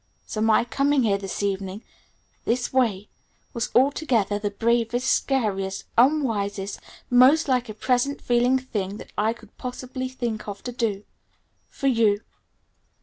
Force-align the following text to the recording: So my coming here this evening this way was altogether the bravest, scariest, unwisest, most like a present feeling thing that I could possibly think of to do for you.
So 0.25 0.41
my 0.41 0.65
coming 0.65 1.03
here 1.03 1.19
this 1.19 1.43
evening 1.43 1.83
this 2.43 2.73
way 2.73 3.07
was 3.53 3.69
altogether 3.75 4.39
the 4.39 4.49
bravest, 4.49 5.07
scariest, 5.11 5.83
unwisest, 5.95 6.79
most 7.11 7.47
like 7.47 7.69
a 7.69 7.75
present 7.75 8.19
feeling 8.19 8.57
thing 8.57 8.97
that 8.97 9.13
I 9.15 9.33
could 9.33 9.55
possibly 9.59 10.09
think 10.09 10.47
of 10.47 10.63
to 10.63 10.71
do 10.71 11.03
for 11.69 11.85
you. 11.85 12.21